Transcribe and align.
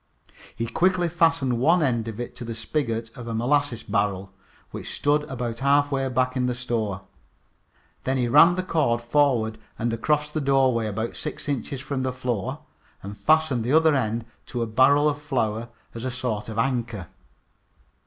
He 0.55 0.65
quickly 0.65 1.07
fastened 1.07 1.59
one 1.59 1.83
end 1.83 2.07
of 2.07 2.19
it 2.19 2.35
to 2.37 2.43
the 2.43 2.55
spigot 2.55 3.15
of 3.15 3.27
a 3.27 3.35
molasses 3.35 3.83
barrel, 3.83 4.33
which 4.71 4.95
stood 4.95 5.21
about 5.25 5.59
half 5.59 5.91
way 5.91 6.09
back 6.09 6.35
in 6.35 6.47
the 6.47 6.55
store. 6.55 7.03
Then 8.03 8.17
he 8.17 8.27
ran 8.27 8.55
the 8.55 8.63
cord 8.63 9.03
forward 9.03 9.59
and 9.77 9.93
across 9.93 10.31
the 10.31 10.41
doorway, 10.41 10.87
about 10.87 11.15
six 11.15 11.47
inches 11.47 11.81
from 11.81 12.01
the 12.01 12.11
floor, 12.11 12.61
and 13.03 13.15
fastened 13.15 13.63
the 13.63 13.73
other 13.73 13.93
end 13.93 14.25
to 14.47 14.63
a 14.63 14.65
barrel 14.65 15.07
of 15.07 15.21
flour 15.21 15.69
as 15.93 16.03
a 16.03 16.09
sort 16.09 16.49
of 16.49 16.57
anchor. 16.57 17.05